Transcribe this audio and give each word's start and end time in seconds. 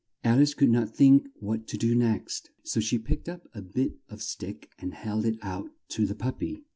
Al 0.23 0.39
ice 0.41 0.55
could 0.55 0.71
not 0.71 0.89
think 0.95 1.27
what 1.35 1.67
to 1.67 1.77
do 1.77 1.93
next, 1.93 2.49
so 2.63 2.79
she 2.79 2.97
picked 2.97 3.29
up 3.29 3.47
a 3.53 3.61
bit 3.61 3.97
of 4.09 4.23
stick 4.23 4.67
and 4.79 4.95
held 4.95 5.27
it 5.27 5.37
out 5.43 5.69
to 5.89 6.07
the 6.07 6.15
pup 6.15 6.39
py. 6.39 6.63